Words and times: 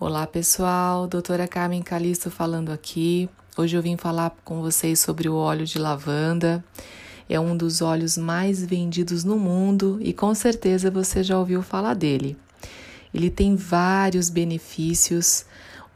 Olá 0.00 0.26
pessoal, 0.26 1.06
doutora 1.06 1.46
Carmen 1.46 1.80
Calisto 1.80 2.28
falando 2.28 2.72
aqui. 2.72 3.30
Hoje 3.56 3.76
eu 3.76 3.80
vim 3.80 3.96
falar 3.96 4.34
com 4.44 4.60
vocês 4.60 4.98
sobre 4.98 5.28
o 5.28 5.36
óleo 5.36 5.64
de 5.64 5.78
lavanda. 5.78 6.64
É 7.28 7.38
um 7.38 7.56
dos 7.56 7.80
óleos 7.80 8.18
mais 8.18 8.64
vendidos 8.64 9.22
no 9.22 9.38
mundo 9.38 9.96
e 10.02 10.12
com 10.12 10.34
certeza 10.34 10.90
você 10.90 11.22
já 11.22 11.38
ouviu 11.38 11.62
falar 11.62 11.94
dele. 11.94 12.36
Ele 13.14 13.30
tem 13.30 13.54
vários 13.54 14.30
benefícios. 14.30 15.46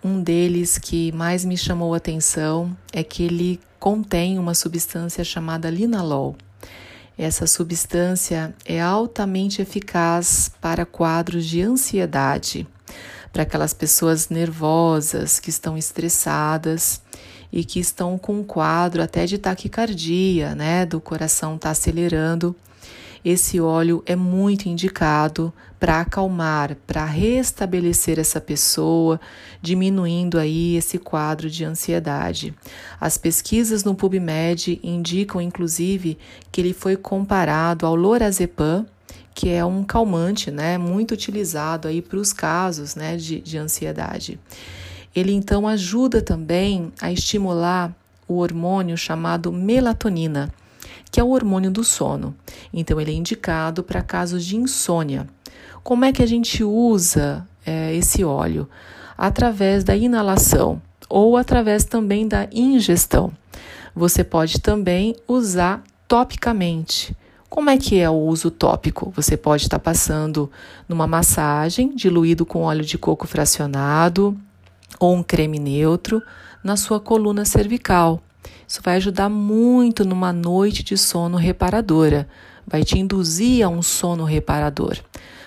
Um 0.02 0.22
deles 0.22 0.78
que 0.78 1.10
mais 1.10 1.44
me 1.44 1.56
chamou 1.56 1.92
a 1.92 1.96
atenção 1.96 2.74
é 2.92 3.02
que 3.02 3.24
ele 3.24 3.60
contém 3.80 4.38
uma 4.38 4.54
substância 4.54 5.24
chamada 5.24 5.68
linalol. 5.68 6.36
Essa 7.18 7.48
substância 7.48 8.54
é 8.64 8.80
altamente 8.80 9.60
eficaz 9.60 10.52
para 10.60 10.86
quadros 10.86 11.44
de 11.44 11.60
ansiedade 11.62 12.64
para 13.32 13.42
aquelas 13.42 13.72
pessoas 13.72 14.28
nervosas, 14.28 15.38
que 15.38 15.50
estão 15.50 15.76
estressadas 15.76 17.00
e 17.52 17.64
que 17.64 17.80
estão 17.80 18.18
com 18.18 18.40
um 18.40 18.44
quadro 18.44 19.02
até 19.02 19.26
de 19.26 19.38
taquicardia, 19.38 20.54
né, 20.54 20.84
do 20.84 21.00
coração 21.00 21.56
está 21.56 21.70
acelerando. 21.70 22.54
Esse 23.24 23.60
óleo 23.60 24.02
é 24.06 24.14
muito 24.14 24.68
indicado 24.68 25.52
para 25.78 26.00
acalmar, 26.00 26.76
para 26.86 27.04
restabelecer 27.04 28.18
essa 28.18 28.40
pessoa, 28.40 29.20
diminuindo 29.60 30.38
aí 30.38 30.76
esse 30.76 30.98
quadro 30.98 31.50
de 31.50 31.64
ansiedade. 31.64 32.54
As 33.00 33.18
pesquisas 33.18 33.84
no 33.84 33.94
PubMed 33.94 34.80
indicam 34.82 35.40
inclusive 35.40 36.18
que 36.50 36.60
ele 36.60 36.72
foi 36.72 36.96
comparado 36.96 37.86
ao 37.86 37.94
lorazepam, 37.94 38.86
que 39.38 39.50
é 39.50 39.64
um 39.64 39.84
calmante, 39.84 40.50
né, 40.50 40.76
muito 40.76 41.12
utilizado 41.12 41.86
aí 41.86 42.02
para 42.02 42.18
os 42.18 42.32
casos, 42.32 42.96
né, 42.96 43.16
de, 43.16 43.38
de 43.38 43.56
ansiedade. 43.56 44.36
Ele 45.14 45.32
então 45.32 45.68
ajuda 45.68 46.20
também 46.20 46.92
a 47.00 47.12
estimular 47.12 47.94
o 48.26 48.38
hormônio 48.38 48.96
chamado 48.96 49.52
melatonina, 49.52 50.52
que 51.08 51.20
é 51.20 51.22
o 51.22 51.28
hormônio 51.28 51.70
do 51.70 51.84
sono. 51.84 52.34
Então, 52.72 53.00
ele 53.00 53.12
é 53.12 53.14
indicado 53.14 53.84
para 53.84 54.02
casos 54.02 54.44
de 54.44 54.56
insônia. 54.56 55.28
Como 55.84 56.04
é 56.04 56.12
que 56.12 56.22
a 56.22 56.26
gente 56.26 56.64
usa 56.64 57.46
é, 57.64 57.94
esse 57.94 58.24
óleo? 58.24 58.68
Através 59.16 59.84
da 59.84 59.94
inalação 59.94 60.82
ou 61.08 61.36
através 61.36 61.84
também 61.84 62.26
da 62.26 62.48
ingestão. 62.50 63.32
Você 63.94 64.24
pode 64.24 64.60
também 64.60 65.14
usar 65.28 65.84
topicamente. 66.08 67.16
Como 67.48 67.70
é 67.70 67.78
que 67.78 67.98
é 67.98 68.10
o 68.10 68.14
uso 68.14 68.50
tópico? 68.50 69.10
Você 69.16 69.34
pode 69.34 69.62
estar 69.62 69.78
passando 69.78 70.50
numa 70.86 71.06
massagem 71.06 71.94
diluído 71.96 72.44
com 72.44 72.62
óleo 72.62 72.84
de 72.84 72.98
coco 72.98 73.26
fracionado 73.26 74.38
ou 75.00 75.16
um 75.16 75.22
creme 75.22 75.58
neutro 75.58 76.22
na 76.62 76.76
sua 76.76 77.00
coluna 77.00 77.46
cervical. 77.46 78.22
Isso 78.66 78.82
vai 78.84 78.96
ajudar 78.96 79.30
muito 79.30 80.04
numa 80.04 80.30
noite 80.30 80.82
de 80.82 80.98
sono 80.98 81.38
reparadora, 81.38 82.28
vai 82.66 82.84
te 82.84 82.98
induzir 82.98 83.64
a 83.64 83.68
um 83.70 83.80
sono 83.80 84.24
reparador. 84.24 84.98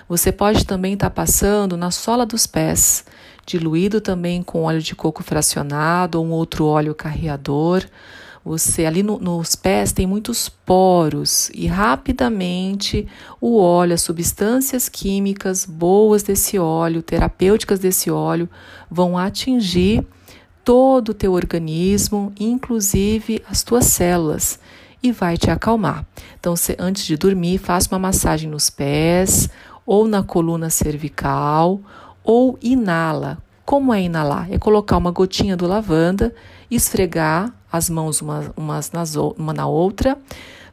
Você 0.09 0.31
pode 0.31 0.65
também 0.65 0.93
estar 0.93 1.11
passando 1.11 1.77
na 1.77 1.91
sola 1.91 2.25
dos 2.25 2.47
pés, 2.47 3.05
diluído 3.45 4.01
também 4.01 4.41
com 4.41 4.63
óleo 4.63 4.81
de 4.81 4.95
coco 4.95 5.21
fracionado 5.21 6.19
ou 6.19 6.25
um 6.25 6.31
outro 6.31 6.65
óleo 6.65 6.95
carreador 6.95 7.85
você 8.43 8.85
ali 8.85 9.03
no, 9.03 9.19
nos 9.19 9.55
pés 9.55 9.91
tem 9.91 10.07
muitos 10.07 10.49
poros 10.49 11.51
e 11.53 11.67
rapidamente 11.67 13.07
o 13.39 13.59
óleo, 13.59 13.93
as 13.93 14.01
substâncias 14.01 14.89
químicas 14.89 15.65
boas 15.65 16.23
desse 16.23 16.57
óleo, 16.57 17.03
terapêuticas 17.03 17.79
desse 17.79 18.09
óleo, 18.09 18.49
vão 18.89 19.17
atingir 19.17 20.05
todo 20.63 21.09
o 21.09 21.13
teu 21.13 21.33
organismo, 21.33 22.33
inclusive 22.39 23.43
as 23.49 23.63
tuas 23.63 23.85
células, 23.85 24.59
e 25.03 25.11
vai 25.11 25.37
te 25.37 25.49
acalmar. 25.49 26.05
Então, 26.39 26.53
antes 26.79 27.05
de 27.05 27.17
dormir, 27.17 27.57
faça 27.57 27.89
uma 27.91 27.99
massagem 27.99 28.49
nos 28.49 28.69
pés 28.69 29.49
ou 29.85 30.07
na 30.07 30.21
coluna 30.21 30.69
cervical 30.69 31.79
ou 32.23 32.57
inala. 32.61 33.39
Como 33.65 33.93
é 33.93 34.01
inalar? 34.01 34.51
É 34.51 34.59
colocar 34.59 34.97
uma 34.97 35.11
gotinha 35.11 35.57
do 35.57 35.65
lavanda, 35.65 36.33
esfregar 36.69 37.51
as 37.71 37.89
mãos 37.89 38.21
uma, 38.21 38.53
umas 38.57 38.91
nas, 38.91 39.15
uma 39.15 39.53
na 39.53 39.67
outra, 39.67 40.17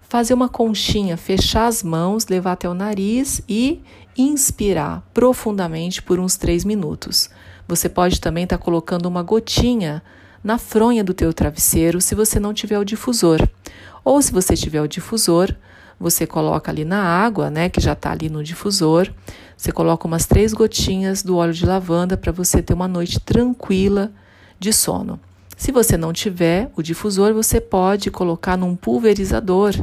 fazer 0.09 0.35
uma 0.35 0.49
conchinha, 0.49 1.17
fechar 1.17 1.67
as 1.67 1.83
mãos, 1.83 2.27
levar 2.27 2.53
até 2.53 2.69
o 2.69 2.75
nariz 2.75 3.43
e 3.49 3.83
inspirar 4.17 5.07
profundamente 5.13 6.03
por 6.03 6.19
uns 6.19 6.37
três 6.37 6.65
minutos. 6.65 7.31
Você 7.69 7.89
pode 7.89 8.21
também 8.21 8.45
estar 8.45 8.59
tá 8.59 8.65
colocando 8.65 9.07
uma 9.07 9.23
gotinha 9.23 10.03
na 10.43 10.57
fronha 10.57 11.05
do 11.05 11.13
teu 11.13 11.33
travesseiro 11.33 12.01
se 12.01 12.15
você 12.15 12.41
não 12.41 12.55
tiver 12.55 12.79
o 12.79 12.85
difusor. 12.85 13.47
Ou 14.05 14.23
se 14.23 14.33
você 14.33 14.57
tiver 14.57 14.81
o 14.81 14.89
difusor, 14.89 15.55
você 16.01 16.27
coloca 16.27 16.71
ali 16.71 16.85
na 16.85 17.03
água, 17.03 17.51
né, 17.51 17.69
que 17.69 17.81
já 17.81 17.93
está 17.93 18.13
ali 18.13 18.31
no 18.31 18.43
difusor, 18.43 19.13
você 19.57 19.73
coloca 19.73 20.07
umas 20.07 20.27
três 20.27 20.55
gotinhas 20.55 21.23
do 21.23 21.37
óleo 21.37 21.53
de 21.53 21.67
lavanda 21.67 22.17
para 22.17 22.33
você 22.33 22.63
ter 22.63 22.73
uma 22.73 22.89
noite 22.89 23.21
tranquila 23.21 24.13
de 24.59 24.73
sono. 24.73 25.21
Se 25.59 25.73
você 25.73 25.97
não 25.97 26.13
tiver 26.13 26.71
o 26.77 26.83
difusor, 26.83 27.35
você 27.35 27.61
pode 27.61 28.13
colocar 28.13 28.57
num 28.57 28.77
pulverizador, 28.77 29.75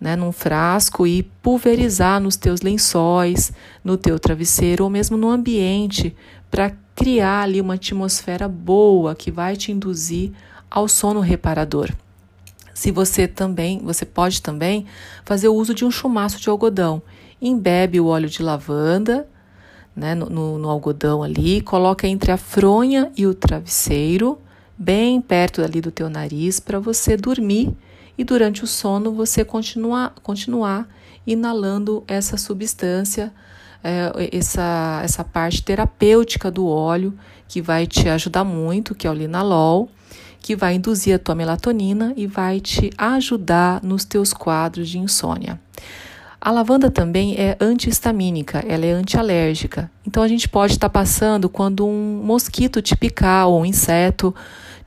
né, 0.00 0.16
num 0.16 0.32
frasco 0.32 1.06
e 1.06 1.22
pulverizar 1.22 2.18
nos 2.18 2.36
teus 2.36 2.62
lençóis, 2.62 3.52
no 3.84 3.98
teu 3.98 4.18
travesseiro 4.18 4.82
ou 4.82 4.88
mesmo 4.88 5.18
no 5.18 5.28
ambiente 5.28 6.16
para 6.50 6.72
criar 6.96 7.42
ali 7.42 7.60
uma 7.60 7.74
atmosfera 7.74 8.48
boa 8.48 9.14
que 9.14 9.30
vai 9.30 9.56
te 9.56 9.70
induzir 9.70 10.32
ao 10.70 10.88
sono 10.88 11.20
reparador. 11.20 11.90
Se 12.72 12.90
você 12.90 13.28
também, 13.28 13.78
você 13.84 14.06
pode 14.06 14.40
também 14.40 14.86
fazer 15.22 15.48
o 15.48 15.54
uso 15.54 15.74
de 15.74 15.84
um 15.84 15.90
chumaço 15.90 16.40
de 16.40 16.48
algodão. 16.48 17.02
Embebe 17.42 18.00
o 18.00 18.06
óleo 18.06 18.30
de 18.30 18.42
lavanda, 18.42 19.28
né, 19.94 20.14
no, 20.14 20.30
no, 20.30 20.56
no 20.56 20.70
algodão 20.70 21.22
ali, 21.22 21.60
coloca 21.60 22.08
entre 22.08 22.32
a 22.32 22.38
fronha 22.38 23.12
e 23.14 23.26
o 23.26 23.34
travesseiro 23.34 24.38
bem 24.80 25.20
perto 25.20 25.60
ali 25.60 25.78
do 25.78 25.90
teu 25.90 26.08
nariz 26.08 26.58
para 26.58 26.78
você 26.78 27.14
dormir 27.14 27.70
e 28.16 28.24
durante 28.24 28.64
o 28.64 28.66
sono 28.66 29.12
você 29.12 29.44
continuar, 29.44 30.14
continuar 30.22 30.88
inalando 31.26 32.02
essa 32.08 32.38
substância, 32.38 33.30
é, 33.84 34.10
essa, 34.32 35.02
essa 35.04 35.22
parte 35.22 35.62
terapêutica 35.62 36.50
do 36.50 36.66
óleo 36.66 37.14
que 37.46 37.60
vai 37.60 37.86
te 37.86 38.08
ajudar 38.08 38.42
muito, 38.42 38.94
que 38.94 39.06
é 39.06 39.10
o 39.10 39.14
linalol, 39.14 39.90
que 40.40 40.56
vai 40.56 40.76
induzir 40.76 41.14
a 41.14 41.18
tua 41.18 41.34
melatonina 41.34 42.14
e 42.16 42.26
vai 42.26 42.58
te 42.58 42.90
ajudar 42.96 43.82
nos 43.82 44.06
teus 44.06 44.32
quadros 44.32 44.88
de 44.88 44.98
insônia. 44.98 45.60
A 46.40 46.50
lavanda 46.50 46.90
também 46.90 47.36
é 47.36 47.54
antihistamínica, 47.60 48.64
ela 48.66 48.86
é 48.86 48.92
antialérgica. 48.92 49.90
Então 50.06 50.22
a 50.22 50.28
gente 50.28 50.48
pode 50.48 50.72
estar 50.72 50.88
tá 50.88 50.92
passando 50.92 51.50
quando 51.50 51.86
um 51.86 52.22
mosquito 52.24 52.80
te 52.80 52.96
picar 52.96 53.46
ou 53.46 53.60
um 53.60 53.66
inseto 53.66 54.34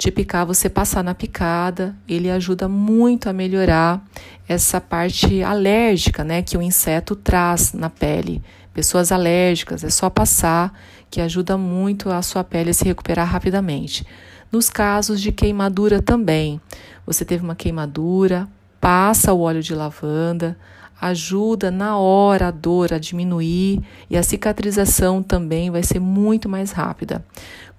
te 0.03 0.11
picar, 0.11 0.45
você 0.45 0.69
passar 0.69 1.01
na 1.01 1.15
picada, 1.15 1.95
ele 2.05 2.29
ajuda 2.29 2.67
muito 2.67 3.29
a 3.29 3.33
melhorar 3.33 4.03
essa 4.49 4.81
parte 4.81 5.41
alérgica, 5.41 6.25
né, 6.25 6.41
que 6.41 6.57
o 6.57 6.61
inseto 6.61 7.15
traz 7.15 7.71
na 7.71 7.89
pele. 7.89 8.43
Pessoas 8.73 9.13
alérgicas, 9.13 9.81
é 9.81 9.89
só 9.89 10.09
passar 10.09 10.77
que 11.09 11.21
ajuda 11.21 11.57
muito 11.57 12.09
a 12.09 12.21
sua 12.21 12.43
pele 12.43 12.71
a 12.71 12.73
se 12.73 12.83
recuperar 12.83 13.25
rapidamente. 13.25 14.05
Nos 14.51 14.69
casos 14.69 15.21
de 15.21 15.31
queimadura 15.31 16.01
também, 16.01 16.59
você 17.05 17.23
teve 17.23 17.41
uma 17.41 17.55
queimadura, 17.55 18.45
passa 18.81 19.31
o 19.31 19.39
óleo 19.39 19.63
de 19.63 19.73
lavanda, 19.73 20.57
ajuda 20.99 21.71
na 21.71 21.97
hora 21.97 22.49
a 22.49 22.51
dor 22.51 22.93
a 22.93 22.97
diminuir 22.97 23.81
e 24.09 24.17
a 24.17 24.23
cicatrização 24.23 25.23
também 25.23 25.71
vai 25.71 25.81
ser 25.81 26.01
muito 26.01 26.49
mais 26.49 26.73
rápida. 26.73 27.23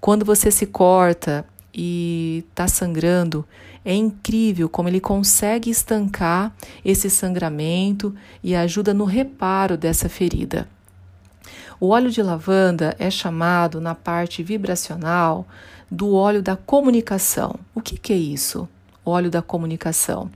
Quando 0.00 0.24
você 0.24 0.50
se 0.50 0.64
corta 0.64 1.44
e 1.74 2.44
está 2.48 2.68
sangrando, 2.68 3.44
é 3.84 3.94
incrível 3.94 4.68
como 4.68 4.88
ele 4.88 5.00
consegue 5.00 5.70
estancar 5.70 6.54
esse 6.84 7.10
sangramento 7.10 8.14
e 8.42 8.54
ajuda 8.54 8.94
no 8.94 9.04
reparo 9.04 9.76
dessa 9.76 10.08
ferida. 10.08 10.68
O 11.80 11.88
óleo 11.88 12.10
de 12.10 12.22
lavanda 12.22 12.94
é 12.98 13.10
chamado 13.10 13.80
na 13.80 13.94
parte 13.94 14.42
vibracional 14.42 15.46
do 15.90 16.14
óleo 16.14 16.40
da 16.40 16.56
comunicação. 16.56 17.56
O 17.74 17.80
que, 17.80 17.98
que 17.98 18.12
é 18.12 18.16
isso? 18.16 18.68
Óleo 19.04 19.30
da 19.30 19.42
comunicação 19.42 20.30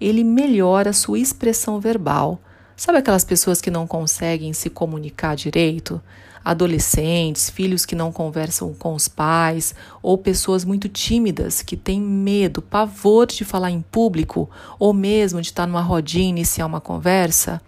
ele 0.00 0.24
melhora 0.24 0.90
a 0.90 0.94
sua 0.94 1.18
expressão 1.18 1.78
verbal. 1.78 2.40
Sabe 2.74 2.98
aquelas 2.98 3.24
pessoas 3.24 3.60
que 3.60 3.70
não 3.70 3.86
conseguem 3.86 4.52
se 4.54 4.70
comunicar 4.70 5.36
direito? 5.36 6.00
Adolescentes, 6.44 7.50
filhos 7.50 7.84
que 7.84 7.94
não 7.94 8.10
conversam 8.10 8.72
com 8.74 8.94
os 8.94 9.08
pais, 9.08 9.74
ou 10.02 10.16
pessoas 10.16 10.64
muito 10.64 10.88
tímidas 10.88 11.62
que 11.62 11.76
têm 11.76 12.00
medo, 12.00 12.62
pavor 12.62 13.26
de 13.26 13.44
falar 13.44 13.70
em 13.70 13.82
público, 13.82 14.48
ou 14.78 14.92
mesmo 14.92 15.40
de 15.40 15.48
estar 15.48 15.66
numa 15.66 15.82
rodinha 15.82 16.26
e 16.26 16.30
iniciar 16.30 16.66
uma 16.66 16.80
conversa? 16.80 17.60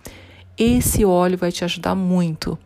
Esse 0.57 1.05
óleo 1.05 1.39
vai 1.39 1.53
te 1.53 1.65
ajudar 1.65 1.95
muito. 1.95 2.59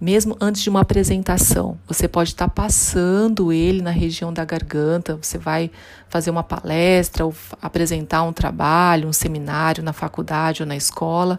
mesmo 0.00 0.34
antes 0.40 0.62
de 0.62 0.70
uma 0.70 0.80
apresentação. 0.80 1.78
Você 1.86 2.08
pode 2.08 2.30
estar 2.30 2.48
passando 2.48 3.52
ele 3.52 3.82
na 3.82 3.90
região 3.90 4.32
da 4.32 4.44
garganta, 4.44 5.14
você 5.14 5.36
vai 5.36 5.70
fazer 6.08 6.30
uma 6.30 6.42
palestra 6.42 7.24
ou 7.26 7.34
apresentar 7.60 8.22
um 8.22 8.32
trabalho, 8.32 9.08
um 9.08 9.12
seminário 9.12 9.82
na 9.82 9.92
faculdade 9.92 10.62
ou 10.62 10.66
na 10.66 10.74
escola. 10.74 11.38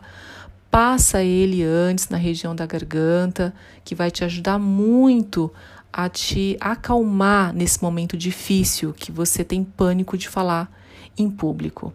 Passa 0.72 1.22
ele 1.22 1.62
antes 1.64 2.08
na 2.08 2.16
região 2.16 2.56
da 2.56 2.66
garganta, 2.66 3.54
que 3.84 3.94
vai 3.94 4.10
te 4.10 4.24
ajudar 4.24 4.58
muito 4.58 5.52
a 5.92 6.08
te 6.08 6.56
acalmar 6.62 7.54
nesse 7.54 7.84
momento 7.84 8.16
difícil 8.16 8.94
que 8.94 9.12
você 9.12 9.44
tem 9.44 9.66
pânico 9.66 10.18
de 10.18 10.30
falar 10.30 10.72
em 11.18 11.30
público. 11.30 11.94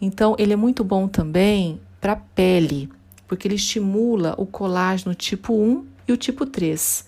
Então, 0.00 0.34
ele 0.38 0.54
é 0.54 0.56
muito 0.56 0.82
bom 0.82 1.06
também 1.06 1.78
para 2.00 2.12
a 2.12 2.16
pele, 2.16 2.88
porque 3.28 3.46
ele 3.46 3.56
estimula 3.56 4.34
o 4.38 4.46
colágeno 4.46 5.14
tipo 5.14 5.52
1 5.52 5.86
e 6.08 6.12
o 6.12 6.16
tipo 6.16 6.46
3. 6.46 7.06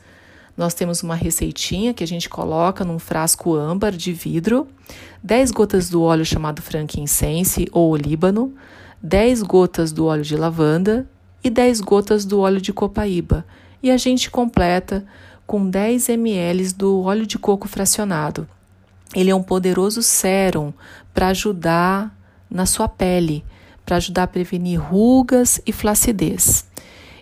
Nós 0.59 0.75
temos 0.75 1.03
uma 1.03 1.15
receitinha 1.15 1.95
que 1.95 2.05
a 2.05 2.07
gente 2.07 2.29
coloca 2.29 2.85
num 2.85 2.99
frasco 2.99 3.55
âmbar 3.55 3.93
de 3.93 4.13
vidro, 4.13 4.67
10 5.23 5.53
gotas 5.53 5.89
do 5.89 6.03
óleo 6.03 6.25
chamado 6.25 6.61
frankincense 6.61 7.67
ou 7.73 7.91
olíbano, 7.91 8.53
10 9.03 9.43
gotas 9.43 9.93
do 9.93 10.07
óleo 10.07 10.23
de 10.23 10.37
lavanda 10.37 11.09
e 11.43 11.49
10 11.49 11.81
gotas 11.81 12.25
do 12.25 12.41
óleo 12.41 12.61
de 12.61 12.73
copaíba. 12.73 13.45
E 13.83 13.91
a 13.91 13.97
gente 13.97 14.31
completa 14.31 15.07
com 15.47 15.69
10 15.69 16.09
ml 16.09 16.73
do 16.73 17.03
óleo 17.03 17.27
de 17.27 17.39
coco 17.39 17.69
fracionado. 17.69 18.49
Ele 19.15 19.31
é 19.31 19.35
um 19.35 19.43
poderoso 19.43 20.03
sérum 20.03 20.73
para 21.15 21.29
ajudar 21.29 22.15
na 22.51 22.67
sua 22.67 22.89
pele, 22.89 23.45
para 23.87 23.97
ajudar 23.97 24.25
a 24.25 24.27
prevenir 24.27 24.81
rugas 24.81 25.61
e 25.65 25.73
flacidez. 25.73 26.67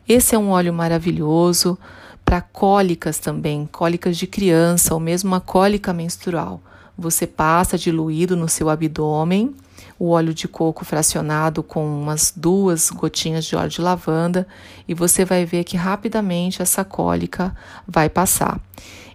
Esse 0.08 0.34
é 0.34 0.38
um 0.38 0.50
óleo 0.50 0.72
maravilhoso 0.72 1.78
para 2.24 2.40
cólicas 2.40 3.18
também, 3.18 3.68
cólicas 3.70 4.16
de 4.16 4.26
criança 4.26 4.94
ou 4.94 4.98
mesmo 4.98 5.28
uma 5.28 5.40
cólica 5.40 5.92
menstrual. 5.92 6.60
Você 6.98 7.26
passa 7.26 7.76
diluído 7.76 8.34
no 8.34 8.48
seu 8.48 8.70
abdômen 8.70 9.54
o 9.98 10.10
óleo 10.10 10.34
de 10.34 10.46
coco 10.46 10.84
fracionado 10.84 11.62
com 11.62 11.84
umas 11.86 12.32
duas 12.34 12.90
gotinhas 12.90 13.44
de 13.44 13.56
óleo 13.56 13.70
de 13.70 13.80
lavanda 13.80 14.46
e 14.86 14.94
você 14.94 15.24
vai 15.24 15.44
ver 15.44 15.64
que 15.64 15.76
rapidamente 15.76 16.62
essa 16.62 16.84
cólica 16.84 17.54
vai 17.86 18.08
passar. 18.08 18.60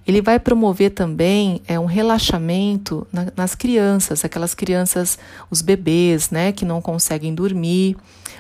Ele 0.06 0.22
vai 0.22 0.40
promover 0.40 0.92
também 0.92 1.62
é, 1.68 1.80
um 1.80 1.86
relaxamento 1.86 3.06
na, 3.14 3.32
nas 3.36 3.54
crianças, 3.54 4.26
aquelas 4.26 4.56
crianças, 4.56 5.18
os 5.50 5.62
bebês, 5.62 6.32
né, 6.32 6.52
que 6.52 6.66
não 6.66 6.82
conseguem 6.82 7.36
dormir. 7.36 7.96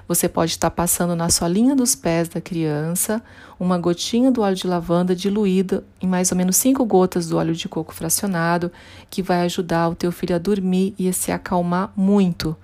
Você 0.07 0.27
pode 0.27 0.51
estar 0.51 0.71
passando 0.71 1.15
na 1.15 1.29
solinha 1.29 1.75
dos 1.75 1.95
pés 1.95 2.27
da 2.27 2.41
criança 2.41 3.21
uma 3.59 3.77
gotinha 3.77 4.31
do 4.31 4.41
óleo 4.41 4.55
de 4.55 4.67
lavanda 4.67 5.15
diluída 5.15 5.83
em 6.01 6.07
mais 6.07 6.31
ou 6.31 6.37
menos 6.37 6.57
cinco 6.57 6.83
gotas 6.85 7.27
do 7.27 7.37
óleo 7.37 7.53
de 7.53 7.69
coco 7.69 7.93
fracionado, 7.93 8.71
que 9.09 9.21
vai 9.21 9.41
ajudar 9.41 9.89
o 9.89 9.95
teu 9.95 10.11
filho 10.11 10.35
a 10.35 10.39
dormir 10.39 10.93
e 10.97 11.07
a 11.07 11.13
se 11.13 11.31
acalmar 11.31 11.91
muito. 11.95 12.55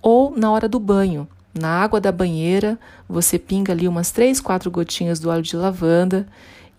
Ou 0.00 0.36
na 0.36 0.50
hora 0.50 0.68
do 0.68 0.78
banho, 0.78 1.26
na 1.52 1.68
água 1.68 2.00
da 2.00 2.10
banheira, 2.10 2.78
você 3.08 3.38
pinga 3.38 3.72
ali 3.72 3.86
umas 3.86 4.10
três, 4.10 4.40
quatro 4.40 4.70
gotinhas 4.70 5.20
do 5.20 5.30
óleo 5.30 5.42
de 5.42 5.56
lavanda 5.56 6.26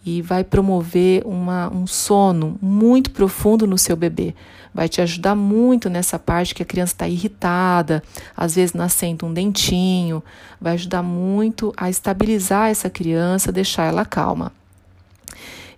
e 0.05 0.21
vai 0.21 0.43
promover 0.43 1.23
uma, 1.25 1.69
um 1.73 1.87
sono 1.87 2.57
muito 2.61 3.09
profundo 3.09 3.65
no 3.65 3.77
seu 3.77 3.95
bebê. 3.95 4.35
Vai 4.73 4.87
te 4.87 5.01
ajudar 5.01 5.35
muito 5.35 5.89
nessa 5.89 6.19
parte 6.19 6.53
que 6.53 6.61
a 6.61 6.65
criança 6.65 6.93
está 6.93 7.07
irritada, 7.07 8.03
às 8.35 8.55
vezes 8.55 8.73
nascendo 8.73 9.25
um 9.25 9.33
dentinho. 9.33 10.23
Vai 10.61 10.73
ajudar 10.73 11.01
muito 11.01 11.73
a 11.75 11.89
estabilizar 11.89 12.69
essa 12.69 12.89
criança, 12.89 13.51
deixar 13.51 13.85
ela 13.85 14.05
calma. 14.05 14.51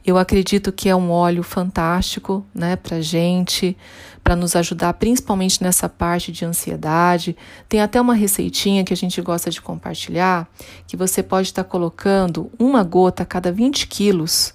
Eu 0.08 0.18
acredito 0.18 0.72
que 0.72 0.88
é 0.88 0.96
um 0.96 1.12
óleo 1.12 1.44
fantástico, 1.44 2.46
né, 2.56 2.78
para 2.78 3.02
gente, 3.02 3.76
para 4.24 4.38
nos 4.38 4.56
ajudar 4.56 4.94
principalmente 4.94 5.62
nessa 5.62 5.90
parte 5.90 6.32
de 6.32 6.46
ansiedade. 6.46 7.36
Tem 7.68 7.82
até 7.82 8.00
uma 8.00 8.14
receitinha 8.14 8.86
que 8.86 8.94
a 8.94 8.96
gente 8.96 9.22
gosta 9.22 9.52
de 9.52 9.62
compartilhar, 9.62 10.48
que 10.88 10.96
você 10.96 11.22
pode 11.22 11.50
estar 11.50 11.66
tá 11.66 11.70
colocando 11.70 12.50
uma 12.58 12.86
gota 12.86 13.24
a 13.24 13.26
cada 13.26 13.52
20 13.52 13.86
quilos 13.88 14.54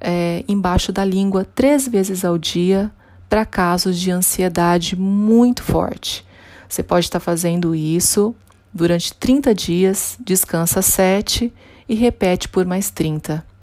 é, 0.00 0.44
embaixo 0.46 0.92
da 0.92 1.04
língua 1.04 1.44
três 1.44 1.88
vezes 1.88 2.24
ao 2.24 2.38
dia 2.38 2.88
para 3.28 3.44
casos 3.44 3.98
de 3.98 4.12
ansiedade 4.12 4.94
muito 4.94 5.64
forte. 5.64 6.24
Você 6.68 6.84
pode 6.84 7.06
estar 7.06 7.18
tá 7.18 7.24
fazendo 7.24 7.74
isso 7.74 8.32
durante 8.72 9.12
30 9.12 9.52
dias, 9.56 10.16
descansa 10.24 10.80
7 10.80 11.52
e 11.88 11.96
repete 11.96 12.48
por 12.48 12.64
mais 12.64 12.90
30 12.92 13.53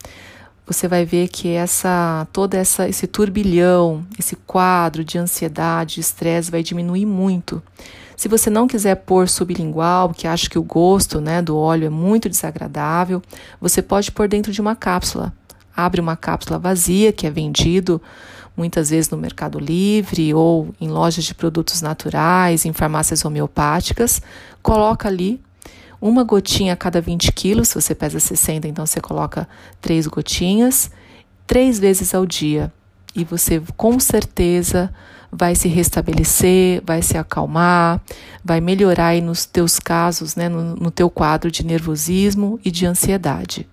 você 0.71 0.87
vai 0.87 1.05
ver 1.05 1.27
que 1.27 1.49
essa 1.49 2.25
toda 2.31 2.57
essa 2.57 2.87
esse 2.87 3.05
turbilhão, 3.05 4.05
esse 4.17 4.35
quadro 4.35 5.03
de 5.03 5.17
ansiedade, 5.17 5.95
de 5.95 6.01
estresse 6.01 6.49
vai 6.49 6.63
diminuir 6.63 7.05
muito. 7.05 7.61
Se 8.15 8.27
você 8.27 8.49
não 8.49 8.67
quiser 8.67 8.95
pôr 8.95 9.27
sublingual, 9.27 10.09
porque 10.09 10.27
acha 10.27 10.49
que 10.49 10.59
o 10.59 10.63
gosto, 10.63 11.19
né, 11.19 11.41
do 11.41 11.57
óleo 11.57 11.87
é 11.87 11.89
muito 11.89 12.29
desagradável, 12.29 13.21
você 13.59 13.81
pode 13.81 14.11
pôr 14.11 14.27
dentro 14.27 14.51
de 14.51 14.61
uma 14.61 14.75
cápsula. 14.75 15.33
Abre 15.75 15.99
uma 15.99 16.15
cápsula 16.15 16.59
vazia 16.59 17.11
que 17.11 17.25
é 17.25 17.31
vendido 17.31 18.01
muitas 18.55 18.91
vezes 18.91 19.09
no 19.09 19.17
Mercado 19.17 19.59
Livre 19.59 20.33
ou 20.33 20.73
em 20.79 20.87
lojas 20.87 21.23
de 21.23 21.33
produtos 21.33 21.81
naturais, 21.81 22.65
em 22.65 22.73
farmácias 22.73 23.25
homeopáticas, 23.25 24.21
coloca 24.61 25.07
ali 25.07 25.41
uma 26.01 26.23
gotinha 26.23 26.73
a 26.73 26.75
cada 26.75 26.99
20 26.99 27.31
quilos, 27.31 27.69
se 27.69 27.75
você 27.75 27.93
pesa 27.93 28.19
60, 28.19 28.67
então 28.67 28.85
você 28.85 28.99
coloca 28.99 29.47
três 29.79 30.07
gotinhas, 30.07 30.89
três 31.45 31.77
vezes 31.77 32.15
ao 32.15 32.25
dia. 32.25 32.73
E 33.15 33.23
você 33.23 33.61
com 33.77 33.99
certeza 33.99 34.91
vai 35.31 35.53
se 35.53 35.67
restabelecer, 35.67 36.81
vai 36.85 37.01
se 37.01 37.17
acalmar, 37.17 38.01
vai 38.43 38.59
melhorar 38.59 39.07
aí 39.07 39.21
nos 39.21 39.45
teus 39.45 39.79
casos, 39.79 40.35
né, 40.35 40.49
no, 40.49 40.75
no 40.75 40.91
teu 40.91 41.09
quadro 41.09 41.51
de 41.51 41.65
nervosismo 41.65 42.59
e 42.65 42.71
de 42.71 42.85
ansiedade. 42.85 43.67